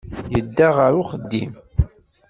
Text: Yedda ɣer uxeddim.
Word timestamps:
Yedda 0.33 0.67
ɣer 0.75 0.93
uxeddim. 1.01 1.51